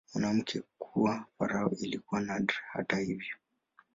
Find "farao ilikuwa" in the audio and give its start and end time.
1.37-2.21